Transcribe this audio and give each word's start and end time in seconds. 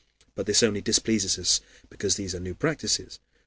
But 0.33 0.47
this 0.47 0.63
only 0.63 0.81
displeases 0.81 1.37
us 1.37 1.61
because 1.91 2.15
these 2.15 2.33
are 2.33 2.39
new 2.39 2.55
practices. 2.55 3.19